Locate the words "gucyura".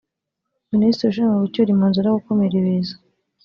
1.43-1.69